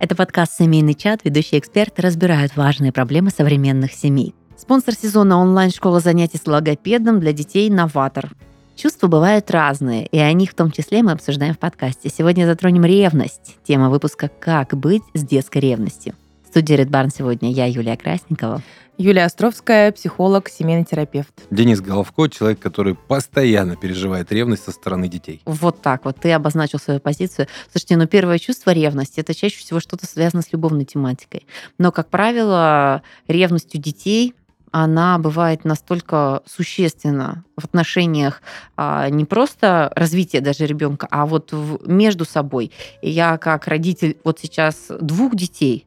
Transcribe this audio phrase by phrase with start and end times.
[0.00, 1.24] Это подкаст «Семейный чат».
[1.24, 4.32] Ведущие эксперты разбирают важные проблемы современных семей.
[4.56, 8.30] Спонсор сезона онлайн-школа занятий с логопедом для детей «Новатор».
[8.76, 12.10] Чувства бывают разные, и о них в том числе мы обсуждаем в подкасте.
[12.16, 13.56] Сегодня затронем ревность.
[13.64, 16.14] Тема выпуска «Как быть с детской ревностью».
[16.48, 18.62] В студии Red Barn сегодня я, Юлия Красникова.
[18.96, 21.28] Юлия Островская, психолог, семейный терапевт.
[21.50, 25.42] Денис Головко, человек, который постоянно переживает ревность со стороны детей.
[25.44, 27.48] Вот так вот, ты обозначил свою позицию.
[27.70, 31.46] Слушайте, ну первое чувство ревности, это чаще всего что-то связано с любовной тематикой.
[31.76, 34.34] Но, как правило, ревность у детей
[34.70, 38.42] она бывает настолько существенна в отношениях
[38.76, 42.72] а, не просто развития даже ребенка, а вот в, между собой.
[43.02, 45.86] И я как родитель вот сейчас двух детей,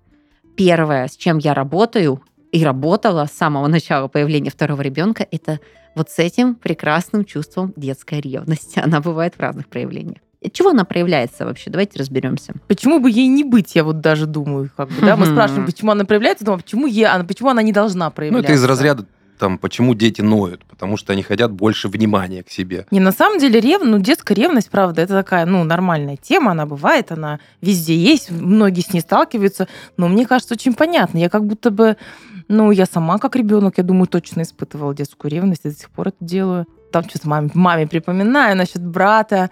[0.65, 5.59] первое, с чем я работаю и работала с самого начала появления второго ребенка, это
[5.95, 8.79] вот с этим прекрасным чувством детской ревности.
[8.79, 10.17] Она бывает в разных проявлениях.
[10.53, 11.69] Чего она проявляется вообще?
[11.69, 12.53] Давайте разберемся.
[12.67, 14.69] Почему бы ей не быть, я вот даже думаю.
[14.75, 15.15] Как бы, да?
[15.15, 18.49] Мы спрашиваем, почему она проявляется, думаю, почему, ей, она, почему она не должна проявляться?
[18.49, 19.05] Ну, это из разряда
[19.41, 22.85] там, почему дети ноют, потому что они хотят больше внимания к себе.
[22.91, 23.81] Не, на самом деле, рев...
[23.83, 28.81] ну, детская ревность, правда, это такая, ну, нормальная тема, она бывает, она везде есть, многие
[28.81, 31.17] с ней сталкиваются, но мне кажется, очень понятно.
[31.17, 31.97] Я как будто бы,
[32.49, 36.09] ну, я сама как ребенок, я думаю, точно испытывала детскую ревность, и до сих пор
[36.09, 39.49] это делаю там что-то маме, маме припоминаю насчет брата.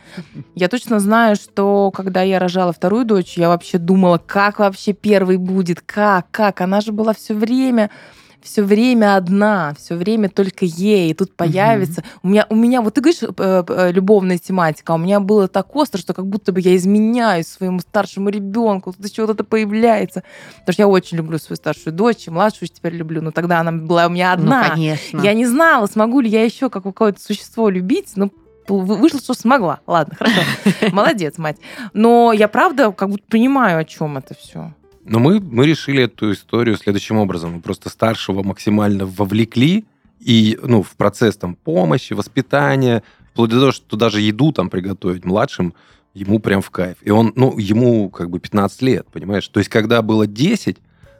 [0.53, 5.37] Я точно знаю, что когда я рожала вторую дочь, я вообще думала, как вообще первый
[5.37, 6.61] будет, как, как.
[6.61, 7.89] Она же была все время
[8.41, 12.01] все время одна, все время только ей, и тут появится.
[12.01, 12.09] Угу.
[12.23, 15.47] У меня, у меня, вот ты говоришь, э, э, любовная тематика, а у меня было
[15.47, 19.43] так остро, что как будто бы я изменяюсь своему старшему ребенку, тут еще вот это
[19.43, 20.23] появляется.
[20.59, 23.71] Потому что я очень люблю свою старшую дочь, и младшую теперь люблю, но тогда она
[23.71, 24.63] была у меня одна.
[24.63, 25.21] Ну, конечно.
[25.21, 28.29] Я не знала, смогу ли я еще как какое-то существо любить, но
[28.67, 29.79] вышло, что смогла.
[29.87, 30.41] Ладно, хорошо.
[30.91, 31.57] Молодец, мать.
[31.93, 34.73] Но я правда как будто понимаю, о чем это все.
[35.09, 37.53] Но мы, мы решили эту историю следующим образом.
[37.53, 39.85] Мы просто старшего максимально вовлекли
[40.19, 43.01] и, ну, в процесс там помощи, воспитания,
[43.31, 45.73] вплоть до того, что даже еду там приготовить младшим,
[46.13, 46.97] ему прям в кайф.
[47.01, 49.47] И он, ну, ему как бы 15 лет, понимаешь?
[49.47, 50.77] То есть, когда было 10,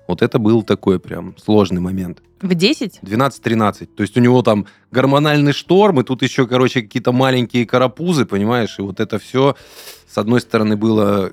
[0.08, 2.22] вот это был такой прям сложный момент.
[2.42, 3.00] В 10?
[3.02, 3.88] 12-13.
[3.88, 8.78] То есть у него там гормональный шторм, и тут еще, короче, какие-то маленькие карапузы, понимаешь?
[8.78, 9.56] И вот это все,
[10.08, 11.32] с одной стороны, было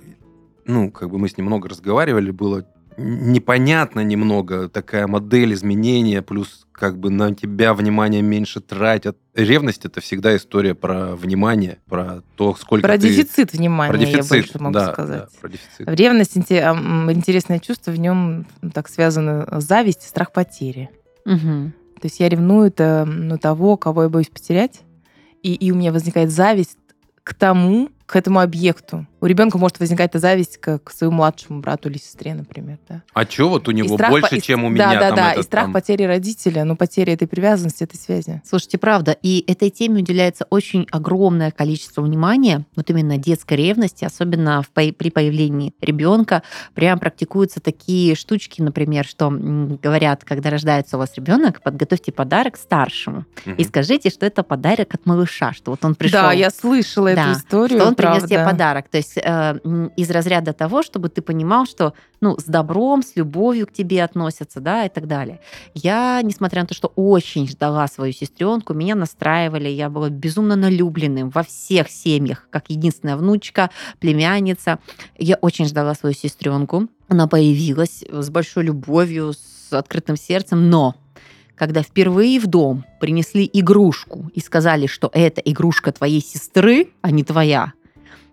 [0.66, 2.66] ну, как бы мы с ним много разговаривали, было
[2.99, 9.19] непонятно немного такая модель изменения, плюс как бы на тебя внимание меньше тратят.
[9.34, 13.09] Ревность это всегда история про внимание, про то, сколько Про ты...
[13.09, 15.21] дефицит внимания, про дефицит, я больше могу да, сказать.
[15.21, 15.88] Да, про дефицит.
[15.88, 20.91] Ревность интересное чувство, в нем так связано зависть и страх потери.
[21.25, 21.72] Угу.
[22.00, 24.82] То есть я ревную это на того, кого я боюсь потерять,
[25.43, 26.78] и, и у меня возникает зависть
[27.22, 29.06] к тому, к этому объекту.
[29.21, 32.78] У ребенка может возникать эта зависть к, к своему младшему брату или сестре, например.
[32.88, 33.03] Да.
[33.15, 34.41] А что вот у него страх больше, по...
[34.41, 35.00] чем у да, меня?
[35.00, 35.72] Да, там да, этот, и страх там...
[35.72, 38.43] потери родителя, ну, потери этой привязанности, этой связи.
[38.44, 44.62] Слушайте, правда, и этой теме уделяется очень огромное количество внимания, вот именно детской ревности, особенно
[44.62, 46.43] в, при появлении ребенка.
[46.75, 53.25] Прям практикуются такие штучки, например, что говорят, когда рождается у вас ребенок, подготовьте подарок старшему
[53.47, 53.55] угу.
[53.56, 56.21] и скажите, что это подарок от малыша, что вот он пришел.
[56.21, 57.78] Да, я слышала да, эту историю.
[57.78, 58.21] Что он правда.
[58.21, 58.88] принес тебе подарок.
[58.88, 59.59] То есть э,
[59.97, 64.61] из разряда того, чтобы ты понимал, что ну, с добром, с любовью к тебе относятся,
[64.61, 65.41] да, и так далее.
[65.75, 71.31] Я, несмотря на то, что очень ждала свою сестренку, меня настраивали, я была безумно налюбленным
[71.31, 74.78] во всех семьях, как единственная внучка, племянница.
[75.19, 76.88] Я очень ждала свою сестренку.
[77.09, 80.94] Она появилась с большой любовью, с открытым сердцем, но
[81.56, 87.25] когда впервые в дом принесли игрушку и сказали, что это игрушка твоей сестры, а не
[87.25, 87.73] твоя,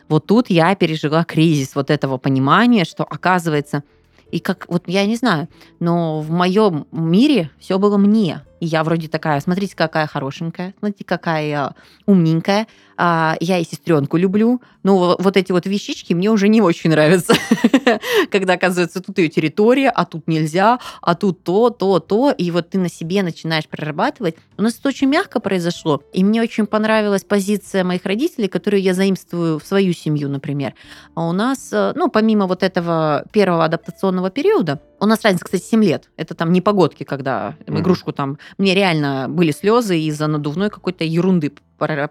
[0.09, 3.83] вот тут я пережила кризис вот этого понимания, что оказывается,
[4.31, 5.47] и как, вот я не знаю,
[5.79, 8.41] но в моем мире все было мне.
[8.63, 11.75] И я вроде такая, смотрите, какая хорошенькая, смотрите, какая
[12.05, 12.65] умненькая.
[12.95, 14.61] А, я и сестренку люблю.
[14.83, 17.33] Но вот эти вот вещички мне уже не очень нравятся.
[18.31, 22.31] Когда, оказывается, тут ее территория, а тут нельзя, а тут то, то, то.
[22.31, 24.35] И вот ты на себе начинаешь прорабатывать.
[24.57, 26.01] У нас это очень мягко произошло.
[26.13, 30.73] И мне очень понравилась позиция моих родителей, которую я заимствую в свою семью, например.
[31.15, 35.63] А у нас, э, ну, помимо вот этого первого адаптационного периода, у нас разница, кстати,
[35.63, 36.09] 7 лет.
[36.17, 37.79] Это там не погодки, когда mm-hmm.
[37.79, 38.37] игрушку там...
[38.57, 41.51] Мне реально были слезы из-за надувной какой-то ерунды.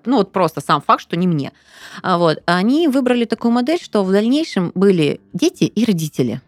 [0.05, 1.53] Ну, вот просто сам факт, что не мне.
[2.03, 2.43] А вот.
[2.45, 6.43] Они выбрали такую модель, что в дальнейшем были дети и родители.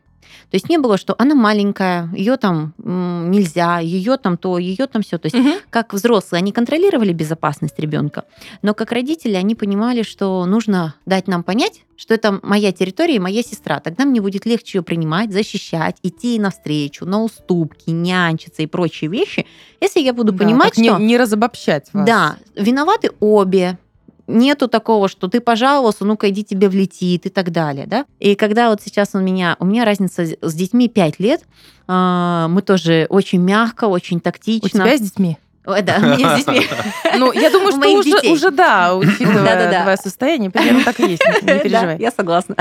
[0.54, 5.02] То есть не было, что она маленькая, ее там нельзя, ее там то, ее там
[5.02, 5.18] все.
[5.18, 5.54] То есть Мгм.
[5.68, 8.22] как взрослые, они контролировали безопасность ребенка,
[8.62, 13.18] но как родители они понимали, что нужно дать нам понять, что это моя территория и
[13.18, 13.80] моя сестра.
[13.80, 19.46] Тогда мне будет легче ее принимать, защищать, идти навстречу, на уступки, нянчиться и прочие вещи,
[19.80, 20.98] если я буду Да, понимать, так не- что...
[20.98, 22.06] не, разобобщать вас.
[22.06, 23.76] Да, виноваты обе.
[24.26, 28.06] Нету такого, что ты пожаловался, ну-ка иди тебе влетит и так далее, да.
[28.20, 31.42] И когда вот сейчас у меня, у меня разница с детьми 5 лет,
[31.86, 34.68] а, мы тоже очень мягко, очень У тактично.
[34.70, 35.36] тебя с детьми?
[35.66, 36.66] Ой, да, у меня с детьми.
[37.18, 38.32] Ну, я думаю, У что уже, детей.
[38.32, 39.82] уже да, учитывая Да-да-да.
[39.82, 41.96] твое состояние, примерно так и есть, не, Да, переживай.
[42.00, 42.54] я согласна.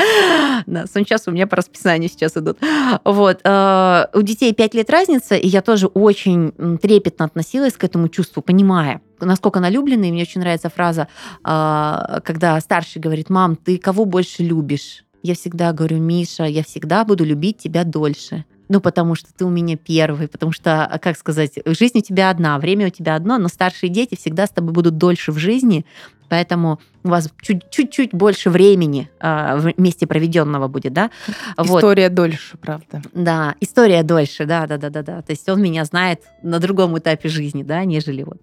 [0.66, 2.60] Да, сейчас у меня по расписанию сейчас идут.
[3.04, 3.40] Вот.
[3.44, 6.52] э, У детей 5 лет разница, и я тоже очень
[6.82, 10.10] трепетно относилась к этому чувству, понимая, насколько она любленная.
[10.10, 11.08] И мне очень нравится фраза,
[11.46, 15.04] э, когда старший говорит, мам, ты кого больше любишь?
[15.22, 18.46] Я всегда говорю, Миша, я всегда буду любить тебя дольше.
[18.70, 22.30] Ну, потому что ты у меня первый, потому что, а, как сказать, жизнь у тебя
[22.30, 25.86] одна, время у тебя одно, но старшие дети всегда с тобой будут дольше в жизни,
[26.34, 31.12] поэтому у вас чуть- чуть-чуть больше времени а, вместе проведенного будет, да?
[31.58, 31.78] Вот.
[31.78, 33.04] История дольше, правда.
[33.14, 35.22] Да, история дольше, да, да, да, да, да.
[35.22, 38.38] То есть он меня знает на другом этапе жизни, да, нежели вот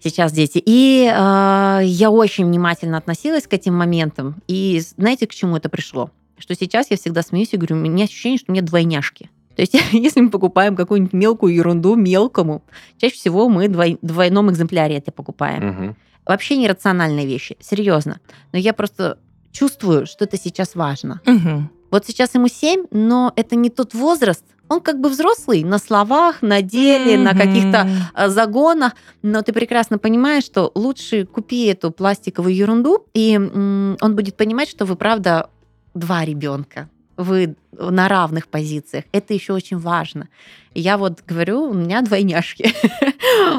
[0.00, 0.62] сейчас дети.
[0.66, 4.34] И э, я очень внимательно относилась к этим моментам.
[4.48, 6.10] И знаете, к чему это пришло?
[6.38, 9.30] Что сейчас я всегда смеюсь и говорю, у меня ощущение, что у меня двойняшки.
[9.56, 12.62] То есть, если мы покупаем какую-нибудь мелкую ерунду мелкому,
[12.98, 15.66] чаще всего мы двой- в двойном экземпляре это покупаем.
[15.68, 15.96] Мгм.
[16.26, 18.18] Вообще нерациональные вещи, серьезно.
[18.52, 19.18] Но я просто
[19.52, 21.20] чувствую, что это сейчас важно.
[21.26, 21.70] Мгм.
[21.90, 24.44] Вот сейчас ему 7, но это не тот возраст.
[24.68, 27.38] Он как бы взрослый на словах, на деле, на Мгм.
[27.38, 33.36] каких-то а, загонах, но ты прекрасно понимаешь, что лучше купи эту пластиковую ерунду, и
[34.00, 35.50] он будет понимать, что вы, правда,
[35.92, 36.88] два ребенка.
[37.16, 39.04] Вы на равных позициях.
[39.12, 40.28] Это еще очень важно.
[40.74, 42.72] Я вот говорю, у меня двойняшки.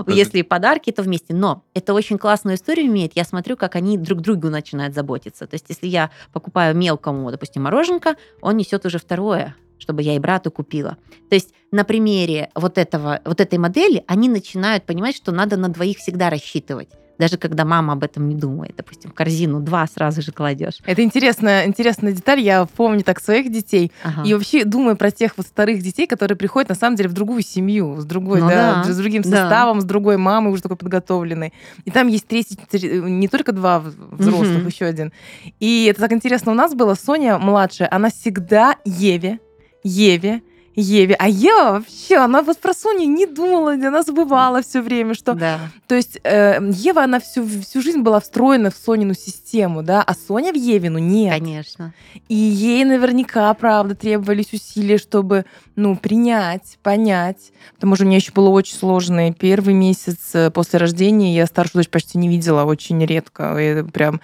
[0.08, 1.34] Если подарки, то вместе.
[1.34, 3.16] Но это очень классную историю имеет.
[3.16, 5.48] Я смотрю, как они друг другу начинают заботиться.
[5.48, 10.20] То есть, если я покупаю мелкому, допустим, мороженка, он несет уже второе чтобы я и
[10.20, 10.98] брату купила.
[11.30, 15.70] То есть на примере вот, этого, вот этой модели они начинают понимать, что надо на
[15.70, 16.90] двоих всегда рассчитывать.
[17.18, 18.74] Даже когда мама об этом не думает.
[18.76, 20.80] Допустим, в корзину два сразу же кладешь.
[20.86, 22.42] Это интересная, интересная деталь.
[22.42, 23.92] Я помню так своих детей.
[24.04, 24.24] Ага.
[24.26, 27.42] И вообще думаю про тех вот вторых детей, которые приходят на самом деле в другую
[27.42, 29.30] семью, с другой, Ну да, да, с другим да.
[29.30, 31.54] составом, с другой мамой уже такой подготовленной.
[31.86, 34.68] И там есть третий, тр- не только два взрослых, Мгм.
[34.68, 35.14] еще один.
[35.62, 36.52] И это так интересно.
[36.52, 39.40] У нас была Соня младшая, она всегда Еве,
[39.84, 40.42] Еве,
[40.76, 41.16] Еве.
[41.18, 45.60] А Ева вообще, она вот про Соню не думала, она забывала все время, что Да.
[45.88, 50.14] то есть э, Ева, она всю, всю жизнь была встроена в Сонину систему, да, а
[50.14, 51.34] Соня в Евину нет.
[51.40, 51.94] Конечно.
[52.28, 55.46] И ей наверняка, правда, требовались усилия, чтобы,
[55.76, 57.52] ну, принять, понять.
[57.76, 61.36] Потому что у меня еще было очень сложный первый месяц э, после рождения.
[61.36, 63.58] Я старшую дочь почти не видела, очень редко.
[63.58, 64.20] И прям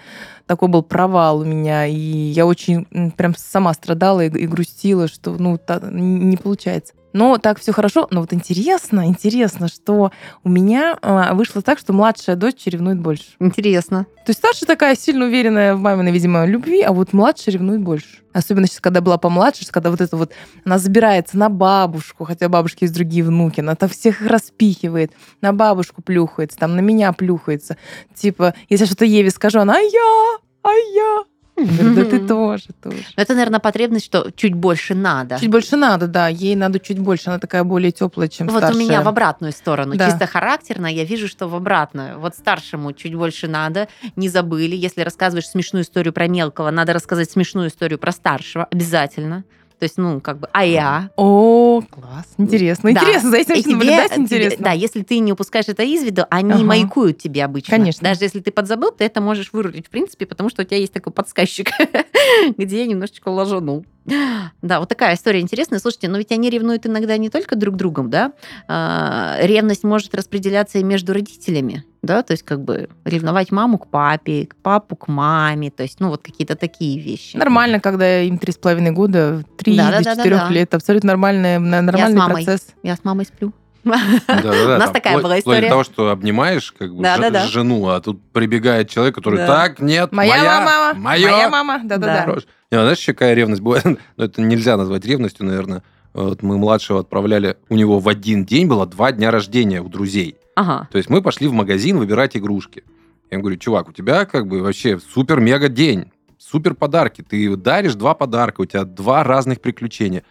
[0.52, 1.86] такой был провал у меня.
[1.88, 6.94] И я очень прям сама страдала и, и грустила, что, ну, та- не получается.
[7.14, 8.08] Но так все хорошо.
[8.12, 10.12] Но вот интересно, интересно, что
[10.44, 13.26] у меня а, вышло так, что младшая дочь ревнует больше.
[13.40, 14.06] Интересно.
[14.26, 18.22] То есть старшая такая сильно уверенная в маминой, видимо, любви, а вот младшая ревнует больше.
[18.34, 20.32] Особенно сейчас, когда была помладше, когда вот это вот,
[20.64, 25.12] она забирается на бабушку, хотя бабушки есть другие внуки, она там всех их распихивает,
[25.42, 27.78] на бабушку плюхается, там на меня плюхается.
[28.14, 31.24] Типа, если я что-то Еве скажу, она, а я, а я.
[31.58, 32.98] Да ты тоже, тоже.
[33.16, 35.38] Это, наверное, потребность, что чуть больше надо.
[35.40, 38.76] Чуть больше надо, да, ей надо чуть больше, она такая более теплая, чем Вот старшая.
[38.76, 39.96] у меня в обратную сторону.
[39.96, 40.10] Да.
[40.10, 42.20] Чисто характерно я вижу, что в обратную.
[42.20, 44.76] Вот старшему чуть больше надо, не забыли.
[44.76, 49.44] Если рассказываешь смешную историю про мелкого, надо рассказать смешную историю про старшего обязательно.
[49.82, 51.10] То есть, ну, как бы, а я?
[51.18, 52.94] О, класс, интересно.
[52.94, 53.02] Да.
[53.02, 54.64] Интересно, за этим И очень наблюдать тебе- интересно.
[54.66, 56.64] Да, если ты не упускаешь это из виду, они Ага.
[56.64, 57.78] маякуют тебе обычно.
[57.78, 58.04] Конечно.
[58.08, 60.94] Даже если ты подзабыл, ты это можешь вырулить, в принципе, потому что у тебя есть
[60.94, 61.72] такой подсказчик,
[62.58, 63.84] где я немножечко ложанул.
[64.06, 65.80] Да, вот такая история интересная.
[65.80, 68.34] Слушайте, но ведь они ревнуют иногда не только друг другом, да?
[68.68, 72.24] А, Ревность может распределяться и между родителями, да?
[72.24, 76.10] То есть как бы ревновать маму к папе, к папу к маме, то есть, ну,
[76.10, 77.38] вот какие-то такие вещи.
[77.38, 80.50] Нормально, когда им три с половиной года, три Да, до да, да, четырех да.
[80.50, 80.74] лет.
[80.74, 82.44] Абсолютно нормальный, нормальный мамой.
[82.44, 82.68] процесс.
[82.84, 83.54] Я с мамой сплю.
[83.84, 85.70] Да-да-да, У нас такая была история.
[85.70, 87.04] того, что обнимаешь как бы
[87.50, 91.32] жену, а тут прибегает человек, который так, нет, Моя, мама, моё».
[91.32, 92.38] моя мама, да-да-да.
[92.72, 93.86] А знаешь, еще какая ревность бывает?
[94.18, 95.84] Ну, это нельзя назвать ревностью, наверное.
[96.14, 100.36] Вот мы младшего отправляли, у него в один день было два дня рождения у друзей.
[100.56, 100.88] Ага.
[100.92, 102.84] То есть мы пошли в магазин выбирать игрушки.
[103.30, 107.22] Я говорю, чувак, у тебя как бы вообще супер-мега день, супер подарки.
[107.22, 110.24] Ты даришь два подарка, у тебя два разных приключения.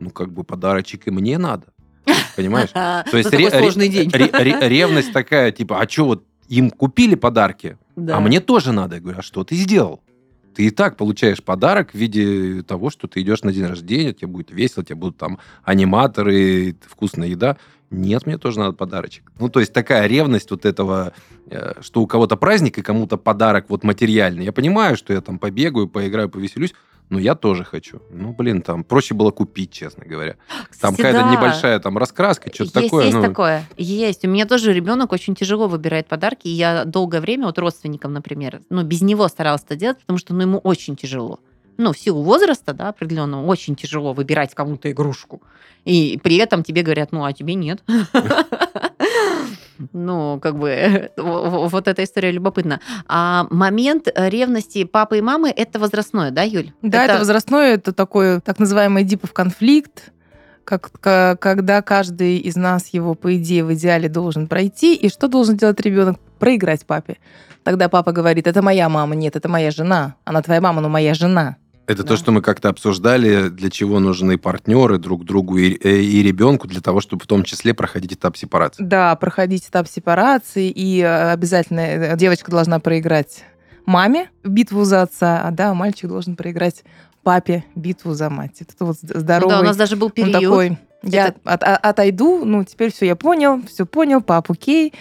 [0.00, 1.66] ну, как бы подарочек и мне надо.
[2.36, 2.70] Понимаешь?
[2.70, 8.16] То есть ре- ревность такая, типа, а что вот им купили подарки, Да.
[8.16, 8.96] а мне тоже надо.
[8.96, 10.00] Я говорю, а что ты сделал?
[10.54, 14.26] Ты и так получаешь подарок в виде того, что ты идешь на день рождения, тебе
[14.26, 15.38] будет весело, тебе будут там
[15.90, 17.56] аниматоры, вкусная еда.
[17.90, 19.30] Нет, мне тоже надо подарочек.
[19.38, 21.12] Ну, то есть такая ревность вот этого,
[21.46, 24.44] э, что у кого-то праздник и кому-то подарок вот материальный.
[24.44, 26.72] Я понимаю, что я там побегаю, поиграю, повеселюсь,
[27.10, 28.00] но я тоже хочу.
[28.10, 30.36] Ну, блин, там проще было купить, честно говоря.
[30.80, 31.32] Там Кстати, какая-то да.
[31.32, 33.04] небольшая там раскраска, что-то такое.
[33.06, 34.24] Есть ну, такое, есть.
[34.24, 36.46] У меня тоже ребенок очень тяжело выбирает подарки.
[36.46, 40.32] И я долгое время, вот родственникам, например, ну, без него старалась это делать, потому что
[40.32, 41.40] ну, ему очень тяжело.
[41.76, 45.42] Ну, в силу возраста, да, определенного, очень тяжело выбирать кому-то игрушку.
[45.84, 47.82] И при этом тебе говорят, ну, а тебе нет.
[49.92, 52.80] Ну, как бы, вот эта история любопытна.
[53.06, 56.72] А момент ревности папы и мамы– это возрастное, да, Юль?
[56.82, 60.12] Да, это, возрастное, это такой так называемый дипов конфликт,
[60.64, 64.94] как, ка- когда каждый из нас его, по идее, в идеале должен пройти.
[64.94, 66.18] И что должен делать ребенок?
[66.38, 67.16] Проиграть папе.
[67.64, 70.14] Тогда папа говорит, это моя мама, нет, это моя жена.
[70.24, 71.56] Она твоя мама, но моя жена.
[71.90, 72.08] Это Да.
[72.10, 76.68] то, что мы как-то обсуждали, для чего нужны партнеры друг другу и, э, и ребенку,
[76.68, 78.82] для того, чтобы в том числе проходить этап сепарации.
[78.84, 83.44] Да, проходить этап сепарации, и э, обязательно э, девочка должна проиграть
[83.86, 86.84] маме битву за отца, а да, мальчик должен проиграть
[87.24, 88.60] папе битву за мать.
[88.60, 89.54] Это вот Ну здоровый...
[89.56, 90.32] да, у нас даже был он период.
[90.42, 94.92] такой, я Это- от- а- отойду, ну, теперь все, я понял, все понял, пап, окей.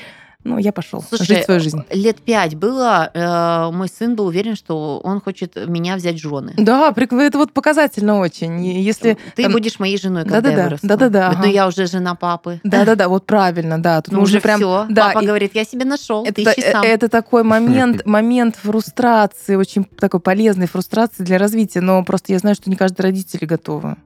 [0.46, 1.84] Ну, я пошел Слушай, жить свою жизнь.
[1.92, 6.54] Лет пять было, э, мой сын был уверен, что он хочет меня взять жены.
[6.56, 8.66] Да, это вот показательно очень.
[8.66, 10.88] Если Ты там- будешь моей женой, когда Да-да-да, я вырасту.
[10.88, 11.48] да-да-да, Говорит, ага.
[11.48, 12.62] Ну я уже жена папы.
[12.64, 14.02] Да-да-да, вот правильно, да.
[14.02, 14.60] Тут Ну уже прям...
[14.62, 14.86] все.
[14.90, 16.84] да, Папа и- говорит, я себе нашел, ты Это, ищи сам.
[16.84, 22.40] э, это такой момент, момент фрустрации, очень такой полезной фрустрации для развития, но просто я
[22.40, 23.98] знаю, что не каждый родитель готовы.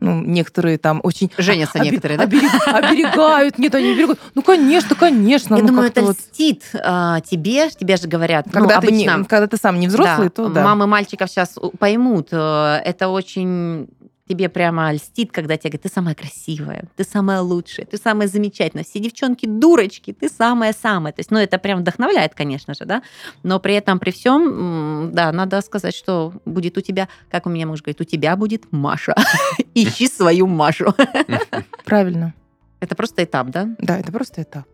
[0.00, 1.30] Ну, некоторые там очень...
[1.38, 2.24] Женятся обе- некоторые, да?
[2.24, 4.18] оберег- Оберегают, нет, они берегут.
[4.34, 5.54] Ну, конечно, конечно.
[5.54, 8.46] Я ну, думаю, это вот, льстит а, тебе, тебе же говорят.
[8.46, 10.64] ну, когда, ты не- обычно, когда ты сам не взрослый, да, то да.
[10.64, 13.88] Мамы мальчиков сейчас поймут, э, это очень
[14.28, 18.84] тебе прямо льстит, когда тебе говорят, ты самая красивая, ты самая лучшая, ты самая замечательная.
[18.84, 21.12] Все девчонки дурочки, ты самая-самая.
[21.12, 23.02] То есть, ну, это прям вдохновляет, конечно же, да.
[23.42, 27.66] Но при этом, при всем, да, надо сказать, что будет у тебя, как у меня
[27.66, 29.14] муж говорит, у тебя будет Маша.
[29.74, 30.94] Ищи свою Машу.
[31.84, 32.34] Правильно.
[32.80, 33.68] Это просто этап, да?
[33.78, 34.64] Да, это просто этап,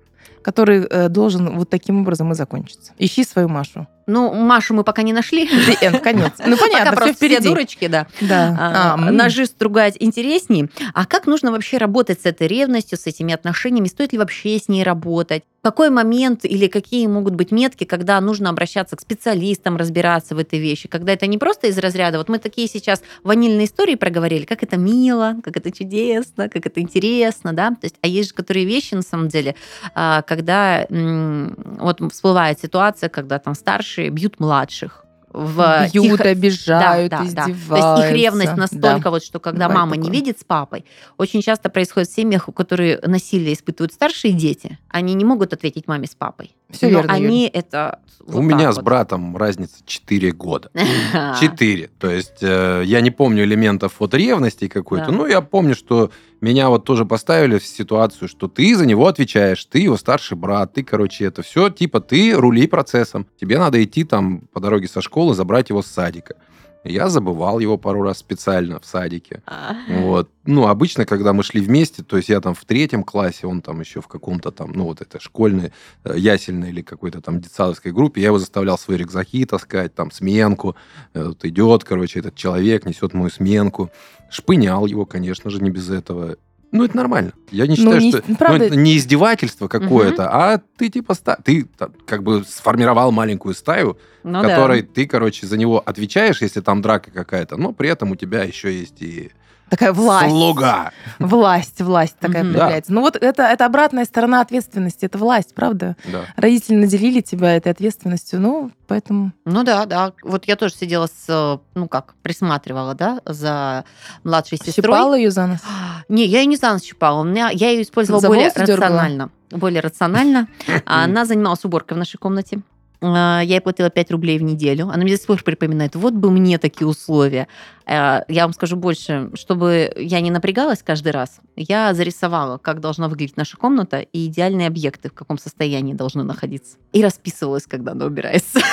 [0.42, 2.92] который э, должен вот таким образом и закончиться.
[2.98, 3.86] Ищи свою Машу.
[4.06, 5.46] Ну, Машу мы пока не нашли.
[5.48, 6.32] The end, конец.
[6.44, 7.48] Ну, понятно, Пока все просто все впереди.
[7.48, 8.06] дурочки, да.
[8.20, 8.56] Да.
[8.58, 9.10] А, А.
[9.10, 10.70] Ножи стругать интересней.
[10.94, 13.88] А как нужно вообще работать с этой ревностью, с этими отношениями?
[13.88, 15.42] Стоит ли вообще с ней работать?
[15.60, 20.38] В какой момент или какие могут быть метки, когда нужно обращаться к специалистам, разбираться в
[20.38, 20.88] этой вещи?
[20.88, 24.76] Когда это не просто из разряда, вот мы такие сейчас ванильные истории проговорили, как это
[24.76, 27.70] мило, как это чудесно, как это интересно, да?
[27.70, 29.54] То есть, а есть же которые вещи, на самом деле,
[29.94, 33.54] а, когда вот всплывает ситуация, когда там
[33.92, 34.98] старшие бьют младших.
[35.34, 37.26] В Бьют, тихо- обижают, да, да, да.
[37.50, 37.66] издеваются.
[37.68, 39.10] То есть их ревность настолько Да.
[39.10, 40.12] вот, что когда Бывает мама не такое.
[40.20, 40.84] видит с папой,
[41.16, 45.86] очень часто происходит в семьях, у которых насилие испытывают старшие дети, они не могут ответить
[45.88, 46.54] маме с папой.
[46.72, 48.84] Всё Но верно, они это У вот меня так с вот.
[48.84, 50.70] братом разница 4 года.
[51.40, 51.90] Четыре.
[51.98, 55.06] То есть э, я не помню элементов вот ревности какой-то.
[55.06, 55.12] Да.
[55.12, 56.10] Ну, я помню, что
[56.40, 60.72] меня вот тоже поставили в ситуацию, что ты за него отвечаешь, ты его старший брат,
[60.72, 63.26] ты, короче, это все, типа, ты рули процессом.
[63.40, 66.36] Тебе надо идти там по дороге со школы, забрать его с садика.
[66.84, 69.42] Я забывал его пару раз специально в садике.
[69.46, 69.76] А.
[69.88, 70.30] Вот.
[70.44, 73.80] Ну, обычно, когда мы шли вместе, то есть я там в третьем классе, он там
[73.80, 75.72] еще в каком-то там, ну, вот это школьной,
[76.04, 80.74] э, ясельной или какой-то там детсадовской группе, я его заставлял свои рюкзаки таскать, там, сменку.
[81.14, 83.90] Э, Вот идет, короче, этот человек, несет мою сменку.
[84.30, 86.36] Шпынял его, конечно же, не без этого.
[86.72, 87.32] Ну, это нормально.
[87.50, 88.22] Я не Ну, считаю, не- что...
[88.26, 91.14] ну, правда- это не издевательство какое-то, а ты типа...
[91.14, 91.68] ста- Ты
[92.06, 94.48] как бы сформировал маленькую стаю, Ну в да.
[94.48, 98.42] которой ты, короче, за него отвечаешь, если там драка какая-то, но при этом у тебя
[98.42, 99.30] еще есть и
[99.68, 100.28] Такая власть.
[100.28, 100.90] слуга.
[101.18, 102.52] Власть, власть такая Мгм.
[102.52, 102.92] проявляется.
[102.92, 105.96] Ну вот это, это обратная сторона ответственности, это власть, правда?
[106.04, 106.24] Да.
[106.36, 109.32] Родители наделили тебя этой ответственностью, ну, поэтому...
[109.46, 110.12] Ну да, да.
[110.24, 113.84] Вот я тоже сидела с, ну как, присматривала, да, за
[114.24, 114.74] младшей сестрой.
[114.74, 115.60] Щипала ее за нос?
[116.08, 117.20] Не, я ее не за щипала.
[117.20, 118.88] У меня, я ее использовала За более волосы дергала?
[118.90, 119.30] рационально.
[119.50, 120.48] Более рационально.
[120.86, 122.60] А Она занималась уборкой в нашей комнате.
[123.04, 124.84] А, Я ей платила 5 рублей в неделю.
[124.88, 127.48] Она мне до сих пор припоминает, вот бы мне такие условия.
[127.84, 133.08] А, Я вам скажу больше, чтобы я не напрягалась каждый раз, я зарисовала, как должна
[133.08, 136.76] выглядеть наша комната и идеальные объекты, в каком состоянии должны находиться.
[136.92, 138.60] И расписывалась, когда она убирается.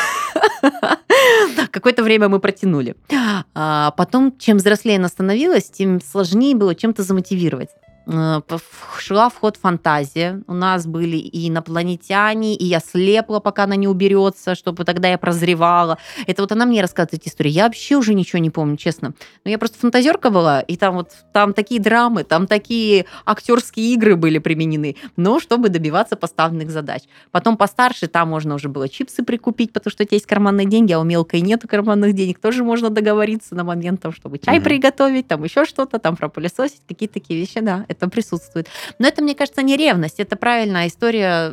[1.72, 2.96] Какое-то время мы протянули.
[3.54, 7.70] А потом, чем взрослее она становилась, тем сложнее было чем-то замотивировать.
[8.12, 8.42] Э,
[8.98, 10.42] шла в ход фантазия.
[10.48, 15.18] У нас были и инопланетяне, и я слепла, пока она не уберется, чтобы тогда я
[15.18, 16.00] прозревала.
[16.26, 17.52] Это вот она мне рассказывает эти истории.
[17.52, 19.14] Я вообще уже ничего не помню, честно.
[19.46, 24.16] Но я просто фантазерка была, и там вот там такие драмы, там такие актерские игры
[24.16, 27.04] были применены, но чтобы добиваться поставленных задач.
[27.32, 30.94] Потом постарше там можно уже было чипсы прикупить, потому что у тебя есть карманные деньги,
[30.94, 32.40] а у мелкой нету карманных денег.
[32.40, 34.66] Тоже можно договориться на момент, там, чтобы чай угу.
[34.66, 38.68] приготовить, там еще что-то, там пропылесосить, какие-то такие вещи, да это присутствует.
[39.00, 41.52] Но это, мне кажется, не ревность, это правильная история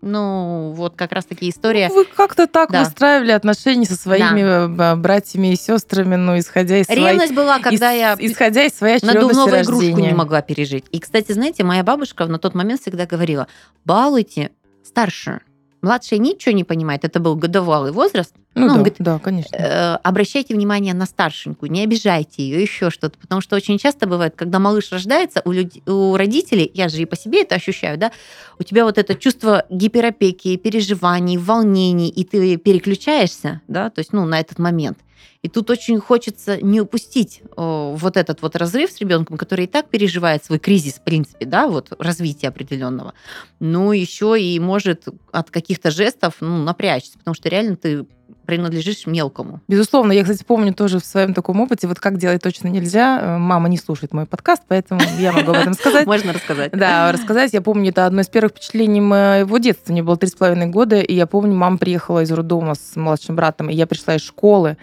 [0.00, 1.88] ну, вот как раз таки история.
[1.88, 2.84] Ну, вы как-то так да.
[2.84, 4.94] выстраивали отношения со своими да.
[4.94, 7.32] братьями и сестрами, ну, исходя из Ревность своей...
[7.32, 7.98] была, когда из...
[7.98, 8.16] я...
[8.18, 9.90] Исходя из своей Надувного рождения.
[9.90, 10.84] игрушку не могла пережить.
[10.92, 13.48] И, кстати, знаете, моя бабушка на тот момент всегда говорила,
[13.84, 14.52] балуйте
[14.84, 15.40] старшую.
[15.82, 18.34] Младшая ничего не понимает, это был годовалый возраст.
[18.54, 19.56] Ну, ну да, говорит, да, конечно.
[19.56, 23.18] Э, обращайте внимание на старшенькую, не обижайте ее, еще что-то.
[23.18, 25.72] Потому что очень часто бывает, когда малыш рождается, у, люд...
[25.88, 28.10] у родителей, я же и по себе это ощущаю, да,
[28.58, 34.24] у тебя вот это чувство гиперопеки, переживаний, волнений, и ты переключаешься, да, то есть, ну,
[34.24, 34.98] на этот момент.
[35.42, 39.68] И тут очень хочется не упустить о, вот этот вот разрыв с ребенком, который и
[39.68, 43.14] так переживает свой кризис, в принципе, да, вот развития определенного.
[43.60, 48.06] Ну, еще и может от каких-то жестов ну, напрячься, потому что реально ты
[48.46, 49.60] принадлежишь мелкому.
[49.68, 53.20] Безусловно, я, кстати, помню тоже в своем таком опыте, вот как делать точно нельзя.
[53.20, 56.06] Э, мама не слушает мой подкаст, поэтому я могу об этом сказать.
[56.06, 56.72] Можно рассказать.
[56.72, 57.52] Да, рассказать.
[57.52, 59.92] Я помню, это одно из первых впечатлений моего детства.
[59.92, 63.36] Мне было три с половиной года, и я помню, мама приехала из роддома с младшим
[63.36, 64.76] братом, и я пришла из школы,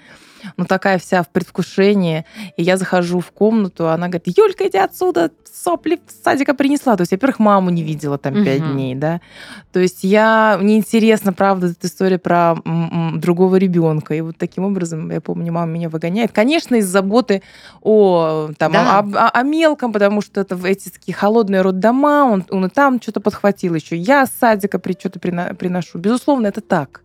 [0.57, 2.25] ну, такая вся в предвкушении.
[2.57, 6.95] И я захожу в комнату, а она говорит, Юлька, иди отсюда, сопли с садика принесла.
[6.95, 8.73] То есть, во-первых, маму не видела там пять угу.
[8.73, 9.21] дней, да.
[9.71, 10.57] То есть я...
[10.61, 12.55] Мне интересно, правда, эта история про
[13.15, 14.13] другого ребенка.
[14.13, 16.31] И вот таким образом, я помню, мама меня выгоняет.
[16.31, 17.41] Конечно, из заботы
[17.81, 18.99] о, там, да.
[18.99, 23.01] о, о, о мелком, потому что это эти такие холодные роддома, он, он и там
[23.01, 23.95] что-то подхватил еще.
[23.95, 25.97] Я с садика при, что-то приношу.
[25.97, 27.01] Безусловно, это так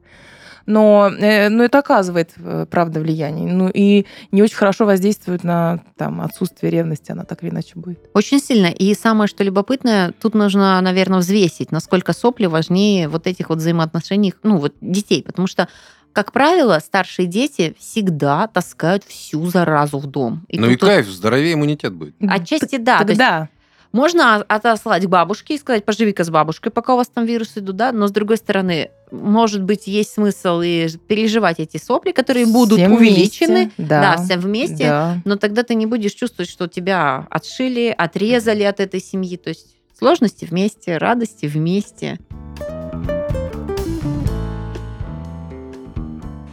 [0.67, 3.53] но, э, но это оказывает, э, правда, влияние.
[3.53, 7.99] Ну и не очень хорошо воздействует на там, отсутствие ревности, она так или иначе будет.
[8.15, 8.67] Очень сильно.
[8.67, 14.35] И самое, что любопытное, тут нужно, наверное, взвесить, насколько сопли важнее вот этих вот взаимоотношений,
[14.43, 15.69] ну вот детей, потому что
[16.13, 20.45] как правило, старшие дети всегда таскают всю заразу в дом.
[20.49, 22.17] И ну и кайф, здоровее иммунитет будет.
[22.21, 22.99] Отчасти да.
[22.99, 23.49] Тогда.
[23.93, 27.75] Можно отослать к бабушке и сказать, поживи-ка с бабушкой, пока у вас там вирус идут,
[27.77, 32.79] да, но с другой стороны, может быть, есть смысл и переживать эти сопли, которые будут
[32.79, 35.19] все увеличены, вместе, да, да, все вместе, да.
[35.25, 39.75] но тогда ты не будешь чувствовать, что тебя отшили, отрезали от этой семьи, то есть
[39.99, 42.19] сложности вместе, радости вместе.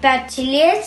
[0.02, 0.86] Пять лет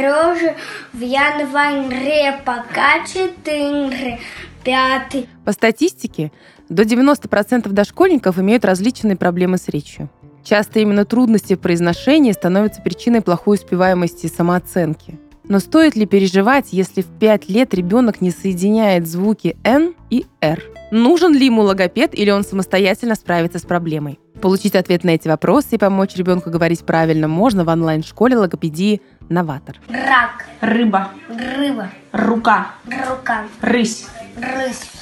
[0.00, 0.54] рожи
[0.92, 4.18] в январе, пока четыре
[4.64, 5.28] пятый.
[5.44, 6.32] По статистике,
[6.68, 10.08] до 90% дошкольников имеют различные проблемы с речью.
[10.42, 15.18] Часто именно трудности в произношении становятся причиной плохой успеваемости и самооценки.
[15.46, 20.62] Но стоит ли переживать, если в 5 лет ребенок не соединяет звуки «н» и «р»?
[20.90, 24.18] Нужен ли ему логопед или он самостоятельно справится с проблемой?
[24.40, 29.80] Получить ответ на эти вопросы и помочь ребенку говорить правильно можно в онлайн-школе логопедии «Новатор».
[29.88, 30.46] Рак.
[30.60, 31.10] Рыба.
[31.28, 31.90] Рыба.
[32.12, 32.72] Рука.
[32.86, 33.44] Рука.
[33.60, 34.06] Рысь.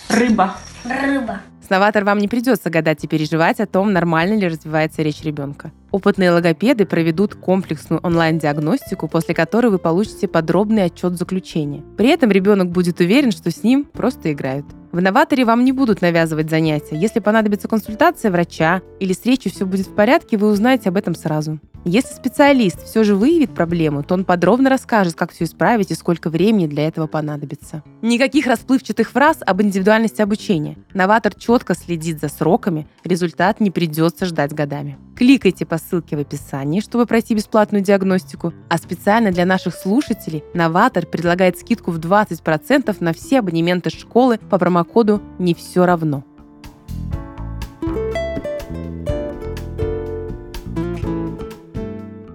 [0.09, 0.57] Рыба.
[0.85, 1.40] Рыба.
[1.64, 5.71] С новатор вам не придется гадать и переживать о том, нормально ли развивается речь ребенка.
[5.92, 11.85] Опытные логопеды проведут комплексную онлайн-диагностику, после которой вы получите подробный отчет заключения.
[11.98, 14.64] При этом ребенок будет уверен, что с ним просто играют.
[14.90, 16.96] В новаторе вам не будут навязывать занятия.
[16.96, 21.14] Если понадобится консультация врача или с речью все будет в порядке, вы узнаете об этом
[21.14, 21.61] сразу.
[21.85, 26.31] Если специалист все же выявит проблему, то он подробно расскажет, как все исправить и сколько
[26.31, 27.83] времени для этого понадобится.
[28.02, 30.76] Никаких расплывчатых фраз об индивидуальности обучения.
[30.94, 34.96] Новатор четко следит за сроками, результат не придется ждать годами.
[35.16, 38.53] Кликайте по ссылке в описании, чтобы пройти бесплатную диагностику.
[38.68, 44.59] А специально для наших слушателей Новатор предлагает скидку в 20% на все абонементы школы по
[44.59, 46.25] промокоду «Не все равно».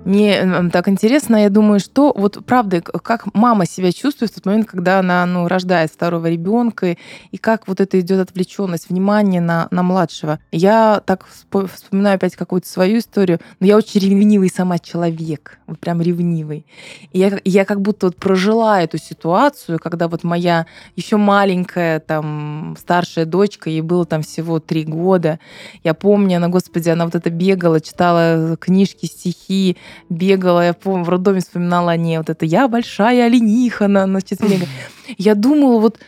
[0.08, 4.66] Мне так интересно, я думаю, что вот правда, как мама себя чувствует в тот момент,
[4.66, 6.96] когда она ну, рождает второго ребенка,
[7.32, 10.40] и как вот это идет отвлеченность, внимание на, на младшего.
[10.50, 16.02] Я так вспоминаю опять какую-то свою историю, но я очень ревнивый сама человек, вот прям
[16.02, 16.66] ревнивый.
[17.12, 22.78] И я, я как будто вот прожила эту ситуацию, когда вот моя еще маленькая там
[22.80, 25.42] старшая дочка, ей было там всего три года.
[25.84, 29.76] Я помню, она, господи, она вот это бегала, читала книжки, стихи,
[30.10, 34.22] бегала, я помню, в роддоме вспоминала о ней, вот это «я большая олениха» на, на
[34.22, 34.70] четвереньках.
[35.18, 36.00] Я думала, вот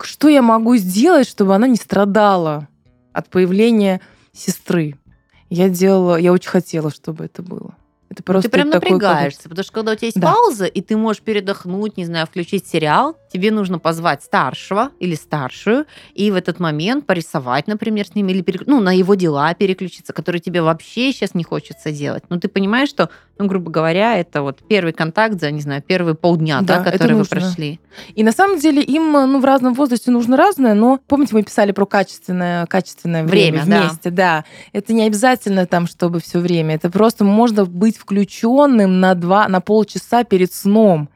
[0.00, 2.68] что я могу сделать, чтобы она не страдала
[3.12, 4.00] от появления
[4.32, 4.96] сестры.
[5.50, 7.74] Я делала, я очень хотела, чтобы это было.
[8.10, 10.32] Это просто ты прям такой напрягаешься, потому что когда у тебя есть Да.
[10.32, 15.84] пауза, и ты можешь передохнуть, не знаю, включить сериал, тебе нужно позвать старшего или старшую,
[16.14, 20.14] и в этот момент порисовать, например, с ним, или перек- ну, на его дела переключиться,
[20.14, 22.24] которые тебе вообще сейчас не хочется делать.
[22.30, 26.14] Но ты понимаешь, что, ну, грубо говоря, это вот первый контакт за, не знаю, первые
[26.14, 27.80] полдня, да, Да, это которые вы прошли.
[28.14, 31.72] И на самом деле им ну, в разном возрасте нужно разное, но помните, мы писали
[31.72, 33.80] про качественное, качественное время, Время, да.
[33.88, 34.44] вместе, да.
[34.72, 36.74] Это не обязательно там, чтобы все время.
[36.74, 41.08] Это просто можно быть включенным на два, на полчаса перед сном.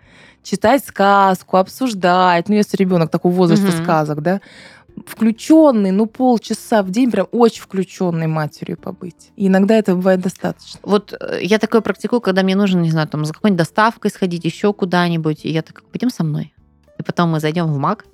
[0.45, 2.49] Читать сказку, обсуждать.
[2.49, 3.83] Ну, если ребенок такого возраста Мгм.
[3.83, 4.41] сказок, да.
[5.07, 9.33] Включенный, ну, полчаса в день, прям очень включенной матерью побыть.
[9.37, 10.81] И иногда это бывает достаточно.
[10.83, 14.45] Вот э, я такое практикую, когда мне нужно, не знаю, там за какой-нибудь доставкой сходить,
[14.45, 16.55] еще куда-нибудь, и я так, пойдем со мной.
[16.99, 18.05] И потом мы зайдем в МАК,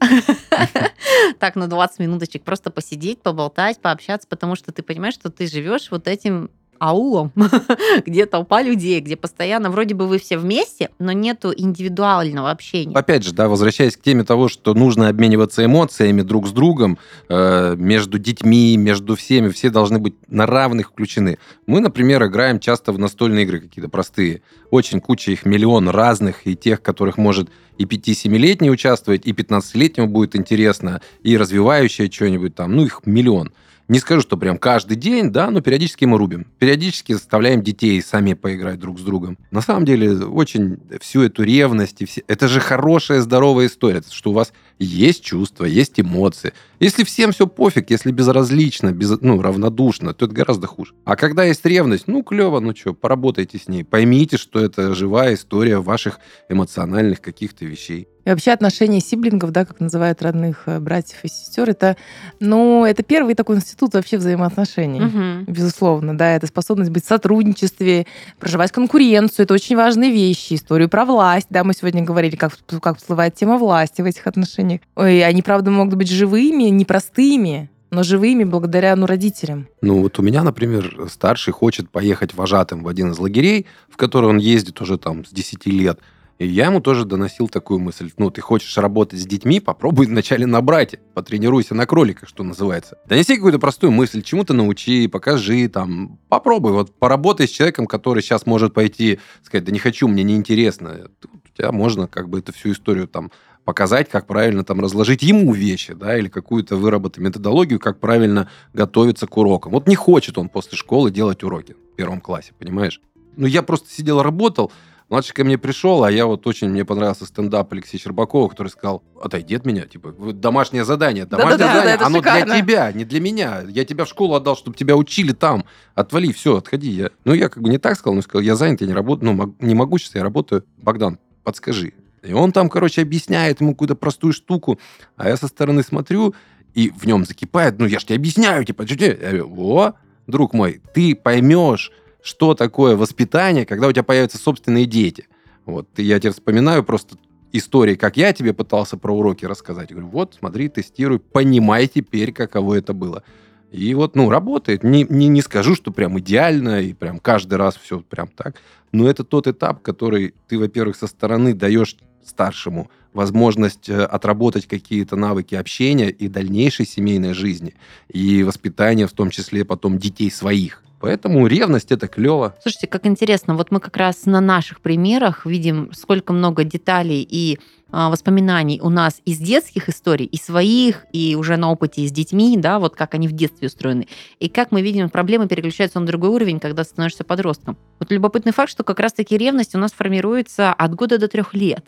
[1.38, 5.90] так на 20 минуточек просто посидеть, поболтать, пообщаться, потому что ты понимаешь, что ты живешь
[5.90, 7.32] вот этим аулом,
[8.06, 12.94] где толпа людей, где постоянно вроде бы вы все вместе, но нету индивидуального общения.
[12.94, 17.76] Опять же, да, возвращаясь к теме того, что нужно обмениваться эмоциями друг с другом, э,
[17.76, 21.38] между детьми, между всеми, все должны быть на равных включены.
[21.66, 24.42] Мы, например, играем часто в настольные игры какие-то простые.
[24.70, 30.36] Очень куча их, миллион разных, и тех, которых может и 5-7-летний участвовать, и 15-летнему будет
[30.36, 33.52] интересно, и развивающее что-нибудь там, ну, их миллион.
[33.88, 36.46] Не скажу, что прям каждый день, да, но периодически мы рубим.
[36.58, 39.38] Периодически заставляем детей сами поиграть друг с другом.
[39.50, 42.22] На самом деле, очень всю эту ревность, и все...
[42.28, 46.52] это же хорошая, здоровая история, что у вас есть чувства, есть эмоции.
[46.80, 50.92] Если всем все пофиг, если безразлично, без, ну, равнодушно, то это гораздо хуже.
[51.06, 53.84] А когда есть ревность, ну, клево, ну что, поработайте с ней.
[53.84, 56.20] Поймите, что это живая история ваших
[56.50, 58.06] эмоциональных каких-то вещей.
[58.28, 61.96] И вообще отношения сиблингов, да, как называют родных э, братьев и сестер, это,
[62.40, 65.00] ну, это первый такой институт вообще взаимоотношений.
[65.00, 65.44] Мгм.
[65.46, 68.06] Безусловно, да, это способность быть в сотрудничестве,
[68.38, 72.98] проживать конкуренцию, это очень важные вещи, историю про власть, да, мы сегодня говорили, как, как
[72.98, 74.82] всплывает тема власти в этих отношениях.
[74.94, 79.68] Ой, они, правда, могут быть живыми, непростыми, но живыми благодаря, ну, родителям.
[79.80, 84.28] Ну, вот у меня, например, старший хочет поехать вожатым в один из лагерей, в который
[84.28, 85.98] он ездит уже там с 10 лет.
[86.38, 88.12] И я ему тоже доносил такую мысль.
[88.16, 91.00] Ну, ты хочешь работать с детьми, попробуй вначале на брате.
[91.12, 92.96] Потренируйся на кроликах, что называется.
[93.06, 96.72] Донеси какую-то простую мысль, чему-то научи, покажи, там, попробуй.
[96.72, 101.08] Вот поработай с человеком, который сейчас может пойти, сказать, да не хочу, мне неинтересно.
[101.24, 103.32] У тебя можно как бы эту всю историю там
[103.64, 109.26] показать, как правильно там разложить ему вещи, да, или какую-то выработать методологию, как правильно готовиться
[109.26, 109.72] к урокам.
[109.72, 113.00] Вот не хочет он после школы делать уроки в первом классе, понимаешь?
[113.36, 114.72] Ну, я просто сидел, работал,
[115.08, 119.02] Младший ко мне пришел, а я вот очень, мне понравился стендап Алексея Щербакова, который сказал,
[119.22, 122.44] отойди от меня, типа, домашнее задание, домашнее Да-да-да, задание, это оно шикарно.
[122.44, 123.62] для тебя, не для меня.
[123.68, 125.64] Я тебя в школу отдал, чтобы тебя учили там.
[125.94, 126.90] Отвали, все, отходи.
[126.90, 127.10] Я...
[127.24, 129.54] Ну, я как бы не так сказал, но сказал, я занят, я не работаю, ну,
[129.60, 130.64] не могу сейчас, я работаю.
[130.76, 131.94] Богдан, подскажи.
[132.22, 134.78] И он там, короче, объясняет ему какую-то простую штуку,
[135.16, 136.34] а я со стороны смотрю,
[136.74, 139.94] и в нем закипает, ну, я же тебе объясняю, типа, Я говорю, о,
[140.26, 141.92] друг мой, ты поймешь,
[142.22, 145.26] что такое воспитание, когда у тебя появятся собственные дети.
[145.64, 147.16] Вот, я тебе вспоминаю просто
[147.52, 149.90] истории, как я тебе пытался про уроки рассказать.
[149.90, 153.22] Говорю, вот, смотри, тестируй, понимай теперь, каково это было.
[153.70, 154.82] И вот, ну, работает.
[154.82, 158.56] Не, не, не скажу, что прям идеально, и прям каждый раз все прям так.
[158.92, 165.16] Но это тот этап, который ты, во-первых, со стороны даешь старшему возможность э, отработать какие-то
[165.16, 167.74] навыки общения и дальнейшей семейной жизни,
[168.08, 170.82] и воспитания, в том числе потом детей своих.
[171.00, 172.54] Поэтому ревность это клево.
[172.62, 177.58] Слушайте, как интересно, вот мы как раз на наших примерах видим, сколько много деталей и
[177.90, 182.56] а, воспоминаний у нас из детских историй, и своих, и уже на опыте с детьми,
[182.58, 184.08] да, вот как они в детстве устроены.
[184.40, 187.78] И как мы видим, проблемы переключаются на другой уровень, когда становишься подростком.
[187.98, 191.84] Вот любопытный факт, что как раз-таки ревность у нас формируется от года до трех лет.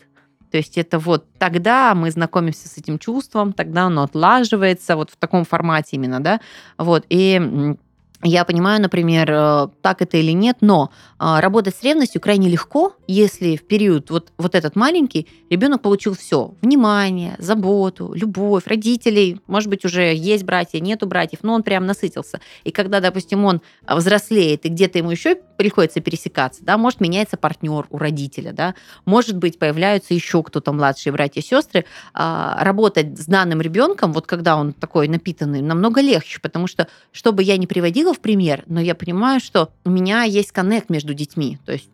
[0.49, 5.17] То есть это вот тогда мы знакомимся с этим чувством, тогда оно отлаживается вот в
[5.17, 6.41] таком формате именно, да,
[6.77, 7.75] вот, и
[8.23, 12.93] я понимаю, например, э, так это или нет, но а, работать с ревностью крайне легко,
[13.07, 16.53] если в период вот, вот этот маленький ребенок получил все.
[16.61, 19.39] Внимание, заботу, любовь, родителей.
[19.47, 22.39] Может быть, уже есть братья, нету братьев, но он прям насытился.
[22.63, 27.37] И когда, допустим, он а, взрослеет, и где-то ему еще приходится пересекаться, да, может, меняется
[27.37, 28.73] партнер у родителя, да,
[29.05, 34.25] может быть, появляются еще кто-то младшие братья и сестры, а, работать с данным ребенком, вот
[34.25, 38.63] когда он такой напитанный, намного легче, потому что, что бы я ни приводила в пример,
[38.65, 41.89] но я понимаю, что у меня есть коннект между детьми, то есть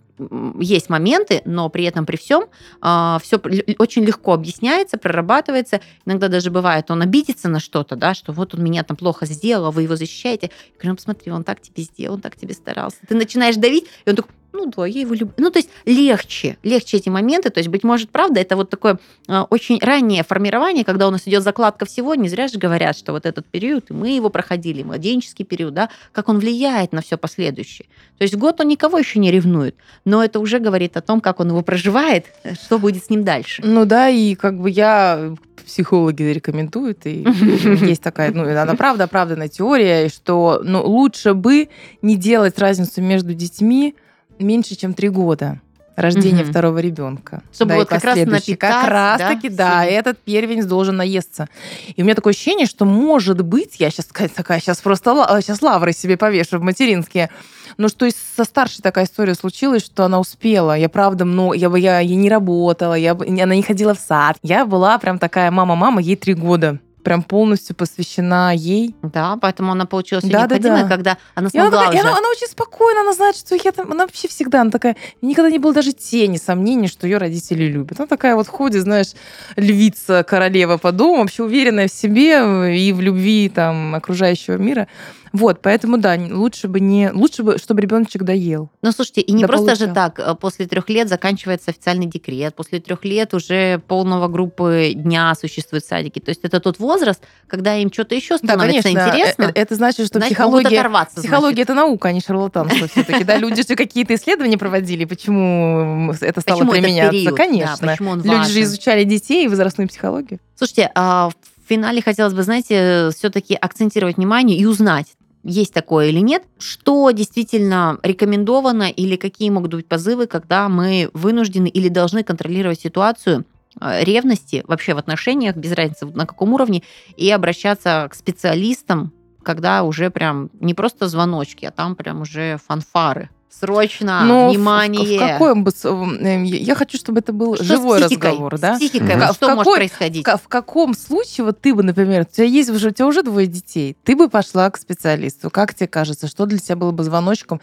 [0.59, 2.45] есть моменты, но при этом при всем
[2.79, 3.37] все
[3.77, 5.79] очень легко объясняется, прорабатывается.
[6.05, 9.67] Иногда даже бывает, он обидится на что-то, да, что вот он меня там плохо сделал,
[9.67, 10.47] а вы его защищаете.
[10.47, 12.97] Я говорю, ну посмотри, он так тебе сделал, он так тебе старался.
[13.07, 15.33] Ты начинаешь давить, и он такой, ну да, я его люблю.
[15.37, 17.49] Ну, то есть легче, легче эти моменты.
[17.49, 21.27] То есть, быть может, правда, это вот такое э, очень раннее формирование, когда у нас
[21.27, 22.15] идет закладка всего.
[22.15, 25.89] Не зря же говорят, что вот этот период, и мы его проходили, младенческий период, да,
[26.11, 27.87] как он влияет на все последующее.
[28.17, 31.39] То есть год он никого еще не ревнует, но это уже говорит о том, как
[31.39, 33.61] он его проживает, что будет с ним дальше.
[33.63, 37.23] Ну да, и как бы я психологи рекомендуют, и
[37.85, 41.69] есть такая, ну, она правда оправданная теория, что ну, лучше бы
[42.01, 43.95] не делать разницу между детьми,
[44.39, 45.59] меньше, чем три года
[45.97, 46.51] рождения угу.
[46.51, 47.41] второго ребенка.
[47.51, 49.93] Чтобы да, вот как раз напитаться, Как раз да, таки, да, всем.
[49.93, 51.49] этот первенец должен наесться.
[51.95, 55.91] И у меня такое ощущение, что может быть, я сейчас такая, сейчас просто сейчас лавры
[55.91, 57.31] себе повешу в материнские,
[57.77, 60.77] но что со старшей такая история случилась, что она успела.
[60.77, 64.37] Я правда, ну, я бы я, я не работала, я, она не ходила в сад.
[64.43, 68.93] Я была прям такая мама-мама, ей три года прям полностью посвящена ей.
[69.01, 70.89] Да, поэтому она получилась да, необходимой, да, да.
[70.89, 71.97] когда она смогла и она, уже...
[71.97, 73.89] И она, она очень спокойна, она знает, что я там...
[73.93, 74.97] Она вообще всегда, она такая...
[75.21, 77.97] Никогда не было даже тени сомнений, что ее родители любят.
[77.97, 79.13] Она такая вот ходит, знаешь,
[79.55, 84.89] львица, королева по дому, вообще уверенная в себе и в любви там окружающего мира.
[85.33, 88.69] Вот, поэтому да, лучше бы не, лучше бы, чтобы ребеночек доел.
[88.81, 89.87] Ну слушайте, и не да просто получал.
[89.87, 94.91] же так, э, после трех лет заканчивается официальный декрет, после трех лет уже полного группы
[94.95, 96.19] дня существуют садики.
[96.19, 99.09] То есть это тот возраст, когда им что-то еще становится да, конечно.
[99.09, 99.43] интересно.
[99.43, 100.83] Это, это значит, что значит, психология,
[101.15, 101.59] психология значит.
[101.59, 103.23] это наука, а не шарлатанство все-таки.
[103.23, 107.31] Да, люди же какие-то исследования проводили, почему это стало почему применяться.
[107.31, 107.97] Конечно.
[108.23, 110.39] Люди же изучали детей и возрастную психологию.
[110.55, 115.07] Слушайте, а в финале хотелось бы, знаете, все-таки акцентировать внимание и узнать,
[115.47, 121.67] есть такое или нет, что действительно рекомендовано или какие могут быть позывы, когда мы вынуждены
[121.67, 123.45] или должны контролировать ситуацию
[123.79, 126.83] э, ревности вообще в отношениях, без разницы на каком уровне,
[127.15, 133.29] и обращаться к специалистам, когда уже прям не просто звоночки, а там прям уже фанфары
[133.59, 135.19] Срочно, Но внимание.
[135.19, 135.71] В, в каком бы...
[135.83, 138.75] Эм, я хочу, чтобы это был что живой разговор, да?
[138.75, 139.33] С психикой, mm-hmm.
[139.33, 140.27] что в может какой, происходить?
[140.27, 143.23] В, в каком случае, вот ты бы, например, у тебя есть уже, у тебя уже
[143.23, 145.49] двое детей, ты бы пошла к специалисту.
[145.49, 147.59] Как тебе кажется, что для тебя было бы звоночком?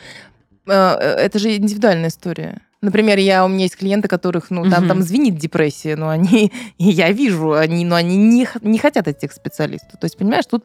[0.66, 2.60] Э, э, это же индивидуальная история.
[2.80, 4.88] Например, я, у меня есть клиенты, которых, ну, там, угу.
[4.88, 9.32] там звенит депрессия, но они, я вижу, они, но они не, не хотят идти к
[9.32, 9.96] специалисту.
[9.98, 10.64] То есть, понимаешь, тут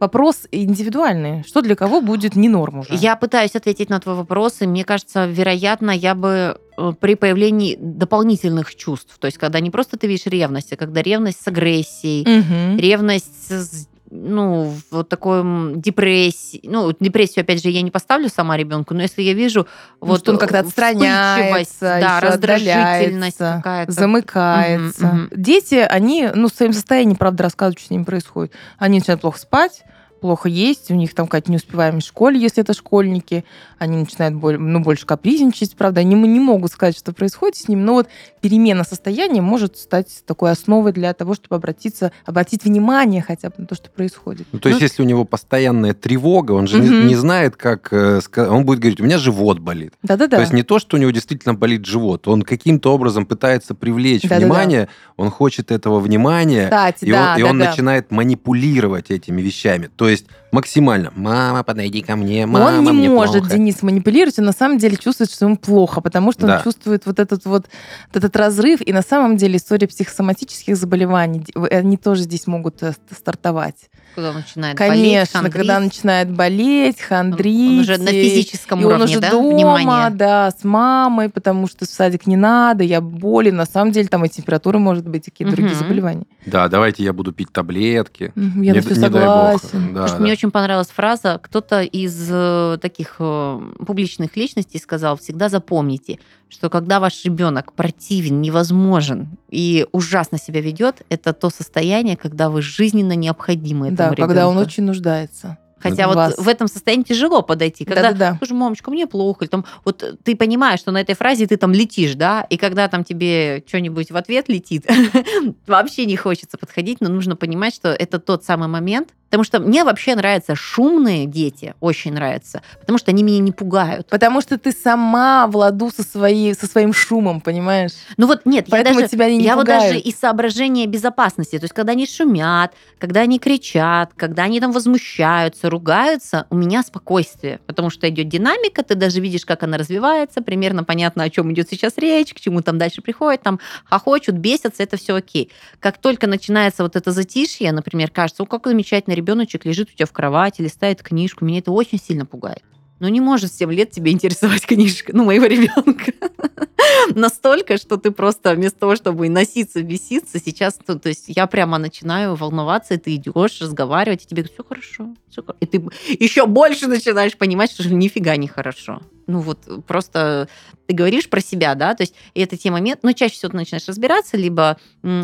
[0.00, 1.42] вопрос индивидуальный.
[1.44, 2.94] Что для кого будет не норм уже?
[2.94, 7.76] Я пытаюсь ответить на твой вопрос, и мне кажется, вероятно, я бы э, при появлении
[7.80, 12.22] дополнительных чувств, то есть когда не просто ты видишь ревность, а когда ревность с агрессией,
[12.22, 12.80] угу.
[12.80, 15.42] ревность с ну, вот такой
[15.76, 16.60] депрессии.
[16.64, 19.66] Ну, депрессию, опять же, я не поставлю сама ребенку, но если я вижу
[20.00, 23.92] ну, вот что он как-то отстраняется, да, раздражительность какая-то.
[23.92, 25.06] замыкается.
[25.06, 25.28] Угу, угу.
[25.36, 28.52] Дети, они, ну, в своем состоянии, правда, рассказывают, что с ними происходит.
[28.78, 29.84] Они начинают плохо спать,
[30.20, 33.44] плохо есть, у них там какая-то неуспеваемость в школе, если это школьники,
[33.78, 37.84] они начинают боль, ну, больше капризничать, правда, они не могут сказать, что происходит с ним,
[37.84, 38.08] но вот
[38.40, 43.66] перемена состояния может стать такой основой для того, чтобы обратиться, обратить внимание хотя бы на
[43.66, 44.46] то, что происходит.
[44.52, 46.86] Ну, то есть, ну, если у него постоянная тревога, он же угу.
[46.86, 47.92] не, не знает, как...
[47.92, 49.94] Э, он будет говорить, у меня живот болит.
[50.02, 50.36] Да-да-да.
[50.36, 54.22] То есть не то, что у него действительно болит живот, он каким-то образом пытается привлечь
[54.22, 54.44] Да-да-да.
[54.44, 59.90] внимание, он хочет этого внимания, Кстати, и да, он, и он начинает манипулировать этими вещами.
[59.94, 61.12] То есть максимально.
[61.14, 63.56] Мама, подойди ко мне, мама, Он не мне может, плохо.
[63.56, 66.56] Денис, манипулировать, он на самом деле чувствует, что ему плохо, потому что да.
[66.56, 67.66] он чувствует вот этот вот
[68.12, 68.80] этот разрыв.
[68.80, 73.90] И на самом деле история психосоматических заболеваний, они тоже здесь могут э, стартовать.
[74.16, 77.70] Когда он начинает Конечно, болеть, когда начинает болеть, хандрить.
[77.70, 80.10] Он уже на физическом и уровне, он уже да, дома, внимание.
[80.10, 83.56] да, с мамой, потому что в садик не надо, я болен.
[83.56, 85.56] На самом деле там и температура может быть, и какие-то угу.
[85.60, 86.24] другие заболевания.
[86.46, 88.32] Да, давайте я буду пить таблетки.
[88.34, 89.92] Я не, на все согласен.
[89.92, 90.18] Да, да.
[90.18, 96.70] Мне очень понравилась фраза, кто-то из э, таких э, публичных личностей сказал, всегда запомните, что
[96.70, 103.14] когда ваш ребенок противен, невозможен и ужасно себя ведет, это то состояние, когда вы жизненно
[103.14, 104.28] необходимы этому да, ребенку.
[104.28, 105.58] когда он очень нуждается.
[105.78, 107.84] Хотя вот в этом состоянии тяжело подойти.
[107.84, 109.44] Когда, да, да, мамочка, мне плохо.
[109.44, 112.88] Или, там, вот ты понимаешь, что на этой фразе ты там летишь, да, и когда
[112.88, 114.86] там тебе что-нибудь в ответ летит,
[115.66, 119.82] вообще не хочется подходить, но нужно понимать, что это тот самый момент, Потому что мне
[119.82, 124.06] вообще нравятся шумные дети, очень нравятся, потому что они меня не пугают.
[124.08, 127.92] Потому что ты сама в ладу со, своей, со своим шумом, понимаешь?
[128.16, 131.64] Ну вот нет, я Поэтому даже, тебя не я вот даже из соображения безопасности, то
[131.64, 137.58] есть когда они шумят, когда они кричат, когда они там возмущаются, ругаются, у меня спокойствие,
[137.66, 141.68] потому что идет динамика, ты даже видишь, как она развивается, примерно понятно, о чем идет
[141.68, 145.50] сейчас речь, к чему там дальше приходит, там хохочут, бесятся, это все окей.
[145.80, 150.06] Как только начинается вот это затишье, например, кажется, о, какой замечательный ребеночек лежит у тебя
[150.06, 152.62] в кровати, листает книжку, меня это очень сильно пугает.
[152.98, 156.12] Ну, не может в 7 лет тебя интересовать книжка, ну, моего ребенка.
[157.14, 161.78] Настолько, что ты просто вместо того, чтобы носиться, беситься, сейчас, ну, то есть я прямо
[161.78, 165.56] начинаю волноваться, и ты идешь разговаривать, и тебе все хорошо, всё хо-».
[165.60, 169.02] И ты еще больше начинаешь понимать, что же нифига не хорошо.
[169.26, 170.48] Ну вот просто
[170.86, 173.88] ты говоришь про себя, да, то есть это те моменты, ну чаще всего ты начинаешь
[173.88, 174.78] разбираться, либо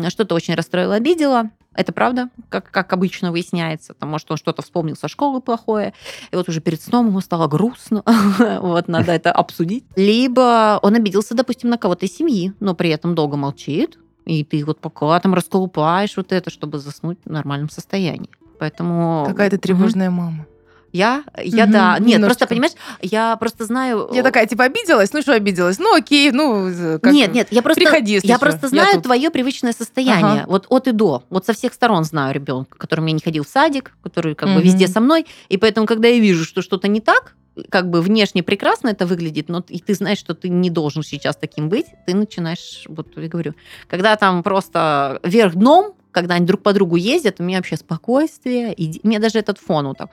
[0.09, 3.93] что-то очень расстроило, обидело, это правда, как, как обычно выясняется.
[3.93, 5.93] Там, может, он что-то вспомнил со школы плохое,
[6.31, 8.03] и вот уже перед сном ему стало грустно.
[8.61, 9.85] вот, надо это обсудить.
[9.95, 14.63] Либо он обиделся, допустим, на кого-то из семьи, но при этом долго молчит, и ты
[14.63, 18.29] вот пока там расколупаешь вот это, чтобы заснуть в нормальном состоянии.
[18.59, 19.25] Поэтому...
[19.27, 19.61] Какая ты Мгм.
[19.61, 20.45] тревожная мама.
[20.93, 21.23] Я?
[21.43, 21.97] Я, да.
[21.99, 22.19] Нет, немножечко.
[22.25, 24.09] просто, понимаешь, я просто знаю...
[24.13, 25.11] Я такая, типа, обиделась?
[25.11, 25.79] Ну что обиделась?
[25.79, 26.69] Ну окей, ну...
[26.69, 29.03] э, как- Нет, нет, я просто, Приходи, если я что, просто я знаю тут.
[29.03, 30.43] твое привычное состояние.
[30.43, 30.45] Ага.
[30.47, 31.23] Вот от и до.
[31.31, 34.55] Вот со всех сторон знаю ребенка, который меня не ходил в садик, который как бы
[34.55, 34.63] Мгм.
[34.63, 35.25] везде со мной.
[35.49, 37.35] И поэтому, когда я вижу, что что-то не так,
[37.69, 41.35] как бы внешне прекрасно это выглядит, но и ты знаешь, что ты не должен сейчас
[41.35, 43.53] таким быть, ты начинаешь, вот я говорю,
[43.87, 48.73] когда там просто вверх дном, когда они друг по другу ездят, у меня вообще спокойствие,
[48.73, 50.09] и мне даже этот фон вот так.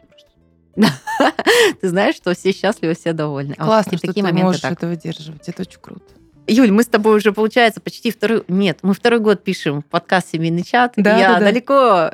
[1.80, 3.54] Ты знаешь, что все счастливы, все довольны.
[3.58, 4.72] А вот Классно, что такие ты моменты можешь так.
[4.72, 5.48] это выдерживать.
[5.48, 6.02] Это очень круто.
[6.46, 8.42] Юль, мы с тобой уже, получается, почти второй...
[8.48, 10.94] Нет, мы второй год пишем подкаст «Семейный чат».
[10.96, 11.44] Да, Я да, да.
[11.44, 12.10] далеко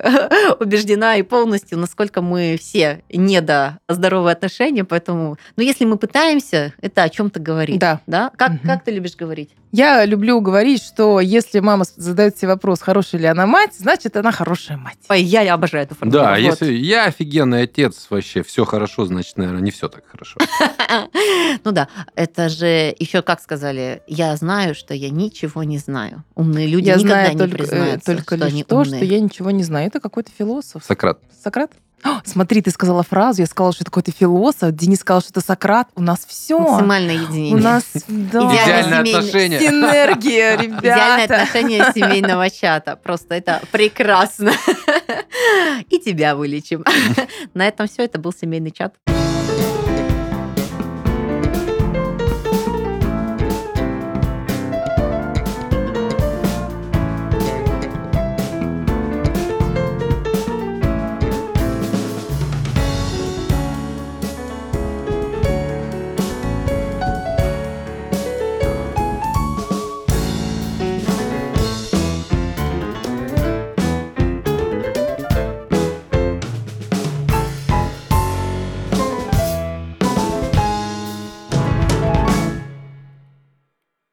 [0.61, 5.39] убеждена и полностью, насколько мы все не до здоровые отношения, поэтому...
[5.57, 7.79] Но если мы пытаемся, это о чем-то говорит.
[7.79, 8.03] Да.
[8.07, 8.31] Да?
[8.37, 8.61] Как, Мгм.
[8.67, 9.51] как ты любишь говорить?
[9.73, 14.33] Я люблю говорить, что если мама задает себе вопрос, хорошая ли она мать, значит, она
[14.33, 14.97] хорошая мать.
[15.09, 16.65] Ой, я, я обожаю эту Да, формулировку.
[16.65, 20.39] если я офигенный отец, вообще все хорошо, значит, наверное, не все так хорошо.
[21.65, 26.25] Ну да, это же еще, как сказали, я знаю, что я ничего не знаю.
[26.35, 28.97] Умные люди я никогда знаю не только, э, признаются, только что лишь они то, умные.
[28.97, 29.87] что я ничего не знаю.
[29.89, 30.83] Это какой-то философ.
[30.85, 31.19] Сократ.
[31.43, 31.73] Сократ?
[32.05, 35.41] О, смотри, ты сказала фразу, я сказала, что это какой-то философ, Денис сказал, что это
[35.41, 35.89] Сократ.
[35.97, 36.59] У нас все.
[36.59, 37.55] Максимальное единение.
[37.55, 38.41] У нас да.
[38.53, 39.61] Идеальное семейное- отношения.
[39.61, 41.43] синергия, Идеальное ребята.
[41.43, 42.97] отношение семейного чата.
[43.03, 44.53] Просто это прекрасно.
[45.89, 46.85] И тебя вылечим.
[47.55, 48.05] На этом все.
[48.05, 48.95] Это был семейный чат.